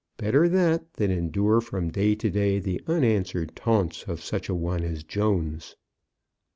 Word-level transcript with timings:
Better 0.17 0.49
that, 0.49 0.93
than 0.95 1.11
endure 1.11 1.61
from 1.61 1.91
day 1.91 2.15
to 2.15 2.31
day 2.31 2.57
the 2.57 2.81
unanswered 2.87 3.55
taunts 3.55 4.01
of 4.07 4.19
such 4.19 4.49
a 4.49 4.55
one 4.55 4.83
as 4.83 5.03
Jones! 5.03 5.75